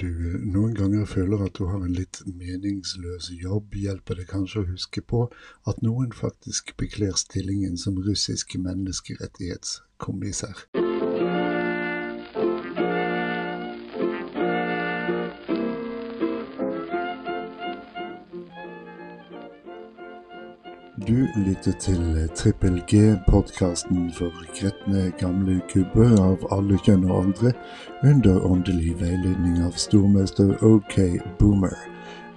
[0.00, 0.08] du
[0.44, 5.00] noen ganger føler at du har en litt meningsløs jobb, hjelper det kanskje å huske
[5.02, 5.30] på
[5.68, 10.56] at noen faktisk bekler stillingen som russisk menneskerettighetskommissær.
[21.06, 27.52] Du lytter til Trippel G, podkasten for gretne gamle gubber av alle kjønn og aldre,
[28.02, 30.96] under åndelig veiledning av stormester OK
[31.38, 31.76] Boomer,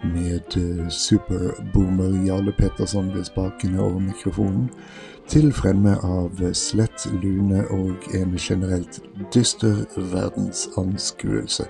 [0.04, 4.70] med eh, superboomer Jarle Petterson ved spakene og mikrofonen,
[5.26, 9.02] til fremme av slett lune og en generelt
[9.34, 9.82] dyster
[10.14, 11.66] verdensanskuelse.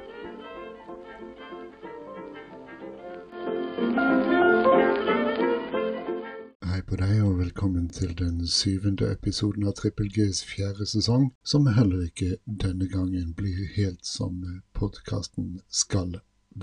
[7.50, 13.32] Velkommen til den syvende episoden av Trippel Gs fjerde sesong, som heller ikke denne gangen
[13.34, 14.36] blir helt som
[14.78, 16.20] podkasten skal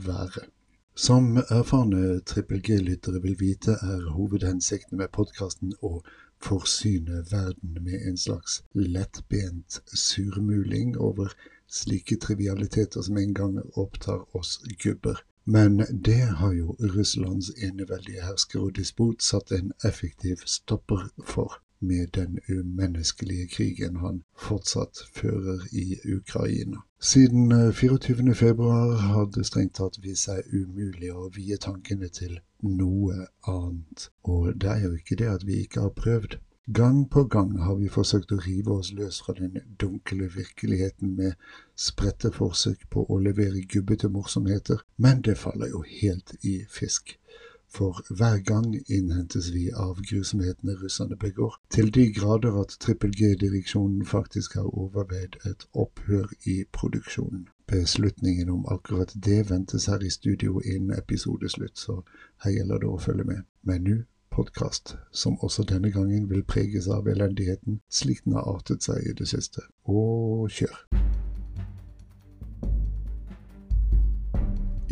[0.07, 0.45] være.
[0.95, 6.05] Som erfarne Trippel G-lyttere vil vite, er hovedhensikten med podkasten å
[6.39, 11.35] forsyne verden med en slags lettbent surmuling over
[11.67, 15.19] slike trivialiteter som en gang opptar oss gubber.
[15.47, 22.07] Men det har jo Russlands eneveldige hersker og dispot satt en effektiv stopper for med
[22.15, 26.81] den umenneskelige krigen han fortsatt fører i Ukraina.
[27.01, 28.35] Siden 24.
[28.35, 34.09] februar har det strengt tatt vist seg umulig å vie tankene til noe annet.
[34.25, 36.39] Og det er jo ikke det at vi ikke har prøvd.
[36.73, 41.37] Gang på gang har vi forsøkt å rive oss løs fra den dunkle virkeligheten med
[41.79, 47.13] spredte forsøk på å levere gubbete morsomheter, men det faller jo helt i fisk.
[47.71, 54.03] For hver gang innhentes vi av grusomhetene russerne begår, til de grader at Trippel G-direksjonen
[54.07, 57.47] faktisk har overveid et opphør i produksjonen.
[57.71, 62.01] Beslutningen om akkurat det ventes her i studio innen episodeslutt, så
[62.43, 63.47] her gjelder det å følge med.
[63.63, 63.97] Men nå
[64.37, 69.15] podkast, som også denne gangen vil preges av elendigheten slik den har artet seg i
[69.19, 69.65] det siste.
[69.85, 70.77] Og kjør!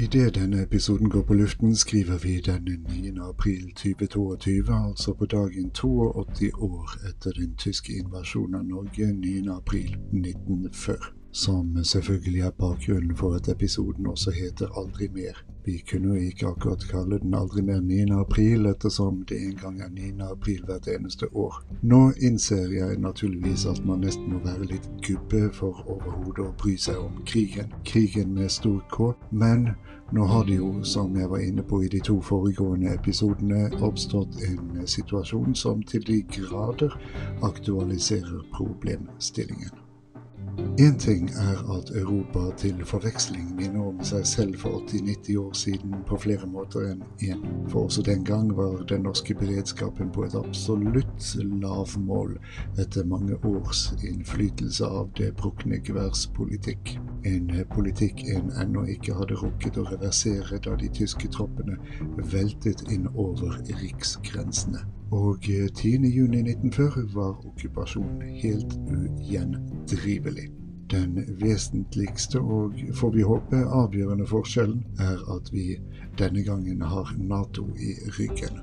[0.05, 3.13] Idet denne episoden går på luften, skriver vi den 9.
[3.29, 9.37] april 2022, altså på dagen 82 år etter den tyske invasjonen av Norge 9.
[9.57, 15.54] april 1940 som selvfølgelig er bakgrunnen for at episoden også heter Aldri mer.
[15.65, 18.21] Vi kunne jo ikke akkurat kalle den Aldri mer 9.
[18.21, 20.11] april, ettersom det en gang er 9.
[20.31, 21.63] april hvert eneste år.
[21.83, 26.75] Nå innser jeg naturligvis at man nesten må være litt gubbe for overhodet å bry
[26.77, 27.73] seg om krigen.
[27.89, 29.71] Krigen med stor K, men
[30.13, 34.37] nå har det jo, som jeg var inne på i de to foregående episodene, oppstått
[34.45, 36.93] en situasjon som til de grader
[37.43, 39.84] aktualiserer problemstillingen.
[40.79, 45.93] Én ting er at Europa til forveksling minner om seg selv for 80-90 år siden
[46.09, 47.45] på flere måter enn én.
[47.71, 51.29] For også den gang var den norske beredskapen på et absolutt
[51.63, 52.35] lavmål
[52.83, 56.97] etter mange års innflytelse av det brukne geværs politikk.
[57.25, 61.79] En politikk en ennå ikke hadde rukket å reversere da de tyske troppene
[62.35, 64.83] veltet inn over riksgrensene.
[65.11, 70.51] Og 10.6.1940 var okkupasjonen helt ugjendrivelig.
[70.91, 75.79] Den vesentligste og, får vi håpe, avgjørende forskjellen er at vi
[76.19, 78.61] denne gangen har Nato i ryggen.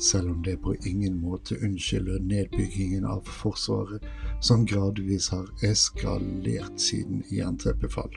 [0.00, 4.04] Selv om det på ingen måte unnskylder nedbyggingen av Forsvaret,
[4.40, 8.12] som gradvis har eskalert siden jernteppet fall.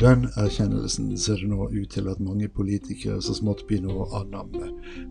[0.00, 4.70] Den erkjennelsen ser det nå ut til at mange politikere så smått begynner å anamme,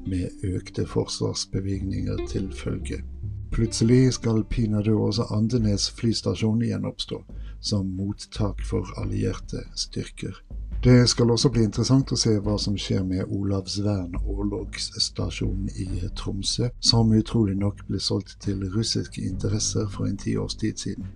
[0.09, 3.03] med økte forsvarsbevilgninger til følge.
[3.51, 7.21] Plutselig skal pinadø også Andenes flystasjon gjenoppstå,
[7.59, 10.41] som mottak for allierte styrker.
[10.81, 16.71] Det skal også bli interessant å se hva som skjer med Olavsvern orlogsstasjon i Tromsø,
[16.79, 21.11] som utrolig nok ble solgt til russiske interesser for en tiårs tid siden.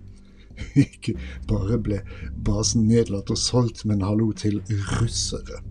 [0.86, 1.16] Ikke
[1.48, 2.02] bare ble
[2.46, 4.60] basen nedlatt og solgt, men hallo til
[4.98, 5.62] russere.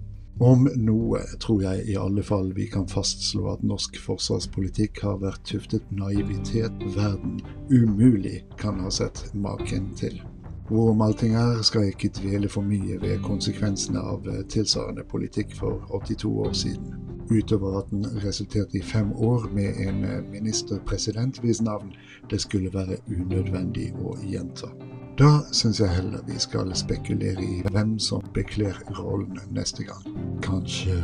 [0.43, 5.45] Om noe tror jeg i alle fall vi kan fastslå at norsk forsvarspolitikk har vært
[5.47, 7.39] tuftet naivitet verden
[7.71, 10.19] umulig kan ha sett maken til.
[10.67, 15.85] Hvorom allting er, skal jeg ikke dvele for mye ved konsekvensene av tilsvarende politikk for
[15.93, 21.61] 82 år siden utover at den resulterte i fem år med en eh, ministerpresident hvis
[21.61, 21.93] navn
[22.29, 24.71] det skulle være unødvendig å gjenta.
[25.19, 30.03] Da syns jeg heller vi skal spekulere i hvem som bekler rollen neste gang.
[30.43, 30.99] Kanskje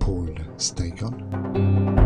[0.00, 2.03] Pål Steigan?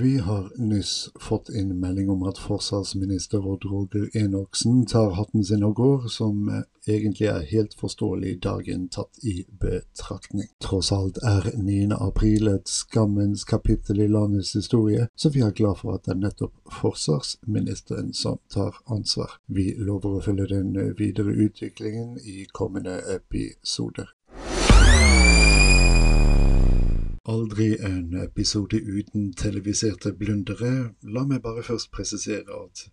[0.00, 5.64] Vi har nyss fått inn melding om at forsvarsminister Odd Roger Enoksen tar hatten sin
[5.66, 6.46] og går, som
[6.88, 10.46] egentlig er helt forståelig dagen tatt i betraktning.
[10.64, 11.90] Tross alt er 9.
[11.98, 16.22] april et skammens kapittel i landets historie, så vi er glad for at det er
[16.22, 19.36] nettopp forsvarsministeren som tar ansvar.
[19.52, 24.14] Vi lover å følge den videre utviklingen i kommende episoder.
[27.30, 30.70] Aldri en episode uten televiserte blundere.
[31.02, 32.88] La meg bare først presisere at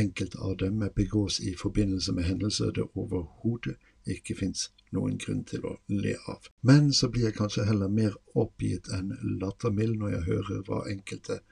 [0.00, 3.74] enkelte av dem begås i forbindelse med hendelser det overhodet
[4.08, 6.48] ikke fins noen grunn til å le av.
[6.64, 11.42] Men så blir jeg kanskje heller mer oppgitt enn lattermild når jeg hører hva enkelte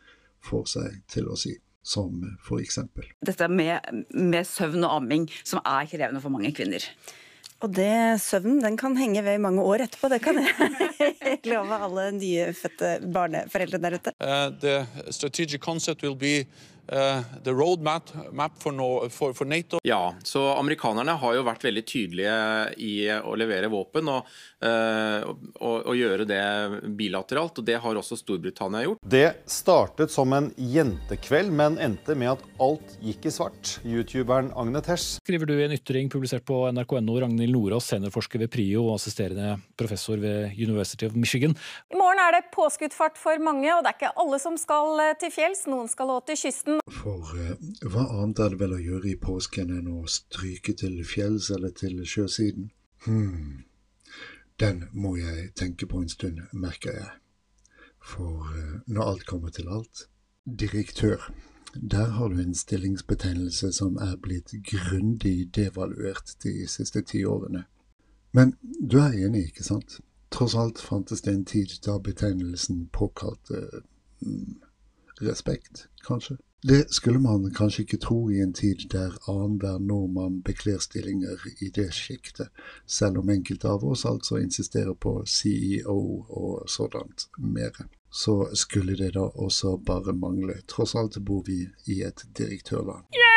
[0.49, 1.59] får seg til å si.
[1.85, 3.11] Som for eksempel.
[3.27, 6.87] Dette med, med søvn og amming, som er krevende for mange kvinner.
[7.63, 10.51] Og det søvnen den kan henge ved i mange år etterpå, det kan jeg
[11.53, 14.15] love alle nyfødte barneforeldre der ute.
[14.19, 16.47] Uh, the strategic concept will be
[16.89, 19.79] Uh, the roadmap map for, no, for, for, NATO.
[19.83, 22.35] Ja, så amerikanerne har jo vært veldig tydelige
[22.83, 24.27] i å levere våpen og,
[24.67, 25.23] uh,
[25.63, 26.43] og, og, gjøre det
[26.99, 28.99] bilateralt, og det har også Storbritannia gjort.
[29.07, 33.77] Det startet som en jentekveld, men endte med at alt gikk i svart.
[33.87, 35.23] Youtuberen Agne Tesh.
[35.23, 39.55] Skriver du i en ytring publisert på nrk.no, Ragnhild Nordås, seniorforsker ved PRIO og assisterende
[39.79, 41.55] professor ved University of Michigan.
[41.95, 45.15] I morgen er det påskuddfart for mange, og det er ikke alle som skal eh,
[45.21, 45.65] til fjells.
[45.71, 46.72] Noen skal òg til kysten.
[46.91, 47.57] For uh,
[47.89, 51.75] hva annet er det vel å gjøre i påsken enn å stryke til fjells eller
[51.77, 52.71] til sjøsiden?
[53.07, 53.65] Hm,
[54.63, 57.11] den må jeg tenke på en stund, merker jeg.
[58.03, 60.07] For uh, når alt kommer til alt
[60.45, 61.33] direktør.
[61.75, 67.65] Der har du en stillingsbetegnelse som er blitt grundig devaluert de siste ti årene.
[68.33, 68.57] Men
[68.91, 70.01] du er enig, ikke sant?
[70.33, 73.83] Tross alt fantes det en tid da betegnelsen påkalte
[74.21, 74.63] mm,
[75.21, 76.37] respekt, kanskje?
[76.63, 81.71] Det skulle man kanskje ikke tro i en tid der annenhver nordmann bekler stillinger i
[81.75, 82.53] det sjiktet,
[82.87, 85.99] selv om enkelte av oss altså insisterer på CEO
[86.29, 87.89] og sådant mere.
[88.13, 90.61] Så skulle det da også bare mangle.
[90.69, 93.11] Tross alt bor vi i et direktørland.
[93.11, 93.32] Yay!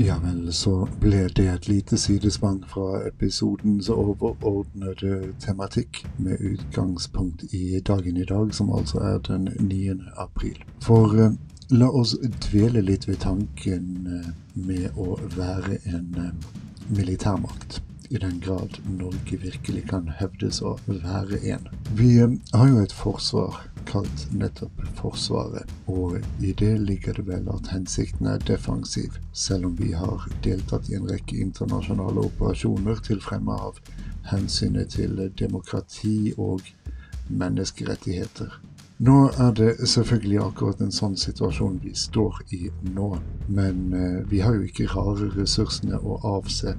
[0.00, 7.80] Ja vel, så ble det et lite sidespang fra episodens overordnede tematikk, med utgangspunkt i
[7.80, 9.96] dagen i dag, som altså er den 9.
[10.16, 10.62] april.
[10.86, 11.34] For eh,
[11.74, 12.14] la oss
[12.46, 16.48] dvele litt ved tanken eh, med å være en eh,
[16.94, 21.66] militærmakt i den grad Norge virkelig kan hevdes å være en.
[21.98, 27.48] Vi eh, har jo et forsvar kalt nettopp Forsvaret, og i det ligger det vel
[27.52, 33.22] at hensikten er defensiv, selv om vi har deltatt i en rekke internasjonale operasjoner til
[33.24, 33.80] fremme av
[34.30, 36.66] hensynet til demokrati og
[37.28, 38.60] menneskerettigheter.
[38.98, 42.64] Nå er det selvfølgelig akkurat en sånn situasjon vi står i
[42.96, 43.12] nå,
[43.46, 46.74] men eh, vi har jo ikke rare ressursene å avse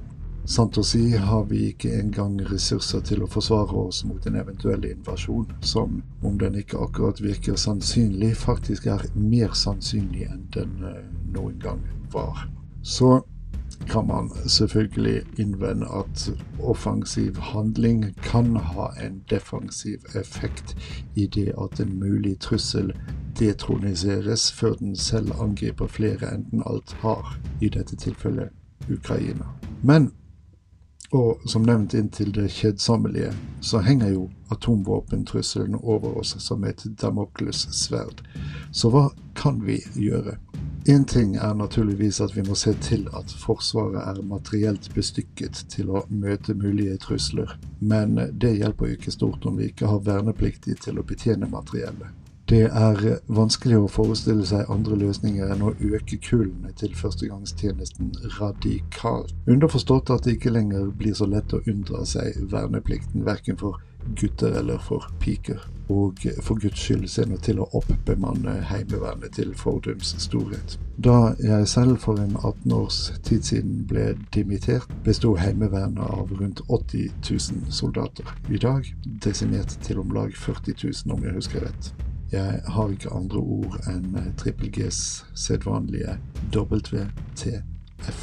[0.50, 4.82] Sant å si har vi ikke engang ressurser til å forsvare oss mot en eventuell
[4.88, 10.96] invasjon, som, om den ikke akkurat virker sannsynlig, faktisk er mer sannsynlig enn den uh,
[11.36, 12.48] noen gang var.
[12.82, 13.20] Så
[13.86, 16.26] kan man selvfølgelig innvende at
[16.58, 20.74] offensiv handling kan ha en defensiv effekt
[21.14, 22.90] i det at en mulig trussel
[23.38, 28.50] detroniseres før den selv angriper flere enn den alt har, i dette tilfellet
[28.90, 29.46] Ukraina.
[29.86, 30.10] Men
[31.10, 38.22] og som nevnt inntil det kjedsommelige, så henger jo atomvåpentrusselen over oss som et Damokles-sverd.
[38.72, 40.36] Så hva kan vi gjøre?
[40.88, 45.90] Én ting er naturligvis at vi må se til at Forsvaret er materielt bestykket til
[45.90, 50.78] å møte mulige trusler, men det hjelper jo ikke stort om vi ikke har vernepliktig
[50.86, 52.29] til å betjene materiellet.
[52.50, 58.08] Det er vanskelig å forestille seg andre løsninger enn å øke kullene til førstegangstjenesten
[58.40, 59.30] radikalt.
[59.46, 63.78] Underforstått at det ikke lenger blir så lett å unndra seg verneplikten, verken for
[64.18, 65.62] gutter eller for piker.
[65.94, 70.74] Og for guds skyld se nå til å oppbemanne Heimevernet til fordums storhet.
[70.98, 76.66] Da jeg selv for en 18 års tid siden ble dimittert, besto Heimevernet av rundt
[76.66, 78.26] 80 000 soldater.
[78.50, 78.90] I dag
[79.22, 81.94] desimert til om lag 40 000, om jeg husker rett.
[82.32, 84.98] Jeg har ikke andre ord enn eh, Trippel Gs
[85.34, 86.12] sedvanlige
[86.54, 88.20] WTF.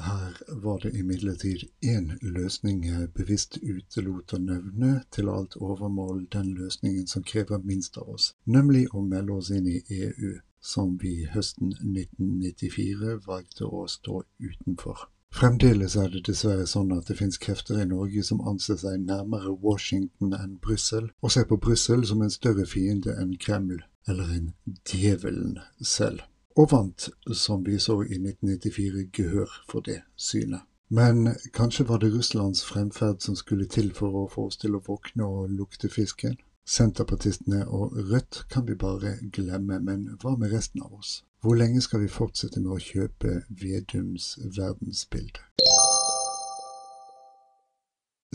[0.00, 6.54] Her var det imidlertid én løsning jeg bevisst utelot å nevne til alt overmål den
[6.56, 11.26] løsningen som krever minst av oss, nemlig å melde oss inn i EU, som vi
[11.28, 15.10] høsten 1994 valgte å stå utenfor.
[15.30, 19.52] Fremdeles er det dessverre sånn at det finnes krefter i Norge som anser seg nærmere
[19.62, 23.78] Washington enn Brussel, og ser på Brussel som en større fiende enn Kreml,
[24.10, 24.50] eller en
[24.90, 26.26] djevelen selv.
[26.58, 30.66] Og vant, som vi så i 1994, gehør for det synet.
[30.90, 34.82] Men kanskje var det Russlands fremferd som skulle til for å få oss til å
[34.82, 36.34] våkne og lukte fisken?
[36.66, 41.24] Senterpartistene og Rødt kan vi bare glemme, men hva med resten av oss?
[41.40, 45.40] Hvor lenge skal vi fortsette med å kjøpe Vedums verdensbilde?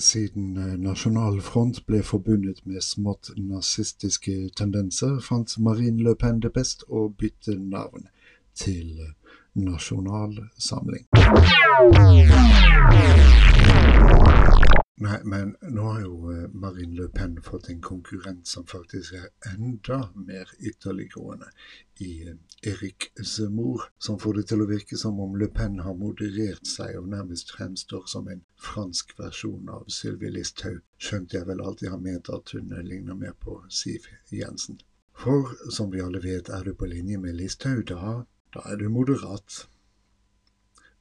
[0.02, 6.52] Siden eh, Nasjonal Front ble forbundet med smått nazistiske tendenser, fant Marine Le Pen det
[6.58, 8.10] best å bytte navn
[8.60, 9.14] til
[9.56, 11.08] Nasjonal Samling.
[14.98, 19.26] Nei, men nå har jo eh, Marine Le Pen fått en konkurrent som faktisk er
[19.52, 21.50] enda mer ytterliggående
[22.06, 22.38] i eh,
[22.72, 26.96] Erik Zemmour, som får det til å virke som om Le Pen har moderert seg
[27.02, 32.00] og nærmest fremstår som en fransk versjon av Sylvi Listhaug, skjønt jeg vel alltid har
[32.06, 34.80] ment at hun ligner mer på Siv Jensen.
[35.12, 38.22] For som vi alle vet, er du på linje med Listhaug, da,
[38.56, 39.66] da er du moderat.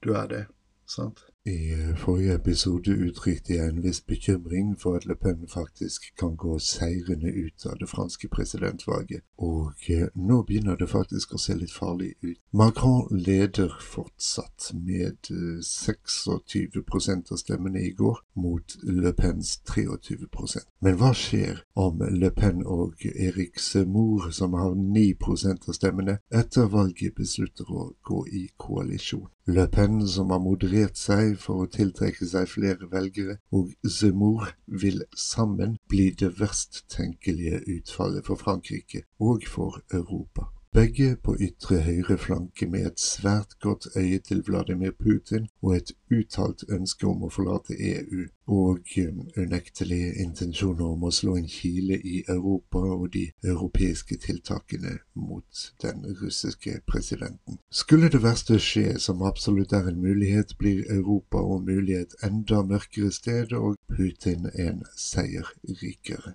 [0.02, 0.42] Du er det,
[0.90, 1.22] sant?
[1.46, 6.36] I eh, forrige episode uttrykte jeg en viss bekymring for at Le Pen faktisk kan
[6.36, 11.58] gå seirende ut av det franske presidentvalget, og eh, nå begynner det faktisk å se
[11.60, 12.40] litt farlig ut.
[12.50, 20.96] Macron leder fortsatt med 26 eh, av stemmene i går, mot Le Pens 23% Men
[20.96, 27.20] hva skjer om Le Pen og Erik Semour, som har 9% av stemmene, etter valget
[27.20, 29.28] beslutter å gå i koalisjon?
[29.46, 35.02] Le Pen, som har moderert seg for å tiltrekke seg flere velgere, og Zemmour vil
[35.20, 42.16] sammen bli det verst tenkelige utfallet for Frankrike og for Europa begge på ytre høyre
[42.18, 47.30] flanke med et svært godt øye til Vladimir Putin og et uttalt ønske om å
[47.30, 53.24] forlate EU, og um, unektelige intensjoner om å slå en kile i Europa og de
[53.44, 57.60] europeiske tiltakene mot den russiske presidenten.
[57.70, 62.62] Skulle det verste skje, som absolutt er en mulighet, blir Europa om mulig et enda
[62.66, 66.34] mørkere sted og Putin en seierrikere.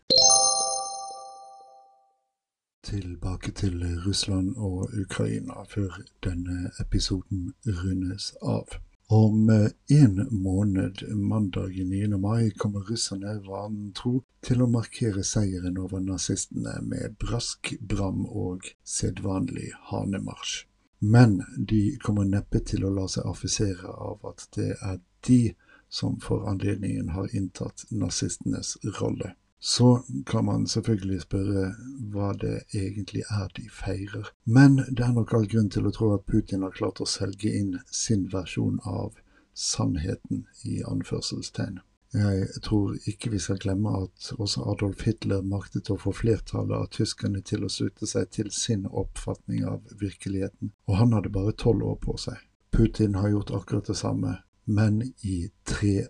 [2.84, 8.80] Tilbake til Russland og Ukraina før denne episoden rundes av.
[9.10, 12.08] Om eh, en måned, mandag 9.
[12.18, 18.70] mai, kommer russerne vanen tro til å markere seieren over nazistene med brask, bram og
[18.86, 20.66] sedvanlig hanemarsj.
[21.00, 25.42] Men de kommer neppe til å la seg affisere av at det er de
[25.90, 29.34] som for anledningen har inntatt nazistenes rolle.
[29.60, 31.66] Så kan man selvfølgelig spørre
[32.14, 34.32] hva det egentlig er de feirer.
[34.46, 37.52] Men det er nok all grunn til å tro at Putin har klart å selge
[37.52, 39.20] inn sin versjon av
[39.54, 41.82] sannheten, i anførselstegn.
[42.14, 46.88] Jeg tror ikke vi skal glemme at også Adolf Hitler maktet å få flertallet av
[46.96, 51.86] tyskerne til å slutte seg til sin oppfatning av virkeligheten, og han hadde bare tolv
[51.92, 52.40] år på seg.
[52.74, 56.08] Putin har gjort akkurat det samme, men i 23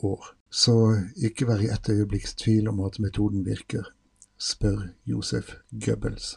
[0.00, 0.39] år.
[0.50, 0.74] Så
[1.22, 3.84] ikke vær i ett øyeblikks tvil om at metoden virker,
[4.38, 6.36] spør Josef Goebbels.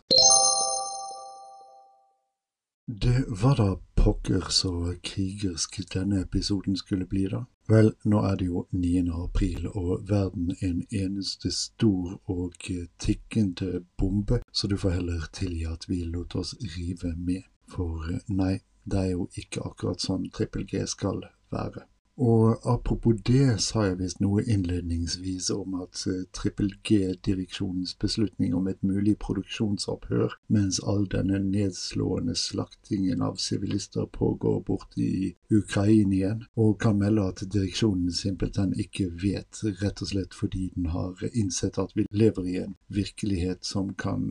[2.87, 7.45] Det var da pokker så krigersk denne episoden skulle bli, da.
[7.71, 9.07] Vel, nå er det jo 9.
[9.23, 12.53] april, og verden en eneste stor og
[12.99, 17.47] tikkende bombe, så du får heller tilgi at vi lot oss rive med.
[17.71, 21.23] For nei, det er jo ikke akkurat sånn Trippel G skal
[21.55, 21.87] være.
[22.17, 28.67] Og apropos det, sa jeg visst noe innledningsvis om at eh, Trippel G-direksjonens beslutning om
[28.69, 36.45] et mulig produksjonsopphør, mens all denne nedslående slaktingen av sivilister pågår borte i Ukraina igjen,
[36.53, 41.81] og kan melde at direksjonen simpelthen ikke vet, rett og slett fordi den har innsett
[41.81, 44.29] at vi lever i en virkelighet som kan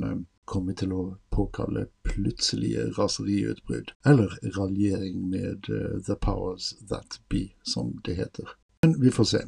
[0.53, 7.49] eh, komme til å påkalle plutselige raseriutbrudd, eller raljering med uh, the powers that be,
[7.63, 8.49] som det heter.
[8.83, 9.43] Men vi får se.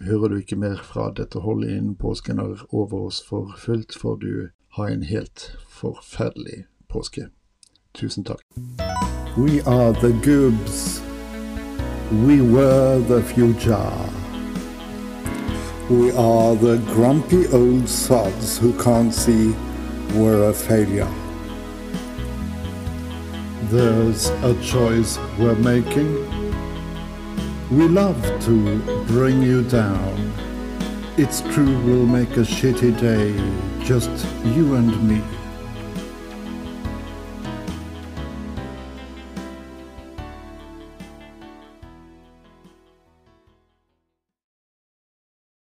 [0.00, 4.16] Hører du ikke mer fra dette holdet innen påsken er over oss for fullt, får
[4.16, 7.28] du ha en helt forferdelig påske.
[7.94, 8.42] Tusen takk.
[9.36, 11.00] We are the goobs.
[12.26, 13.90] We were the future.
[15.90, 19.54] We are the grumpy old sods who can't see
[20.14, 21.08] were a failure.
[23.70, 26.10] There's a choice we're making.
[27.70, 30.32] We love to bring you down.
[31.16, 33.34] It's true we'll make a shitty day,
[33.84, 34.10] just
[34.44, 35.37] you and me.